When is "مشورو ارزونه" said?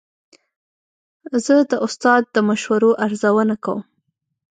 2.49-3.55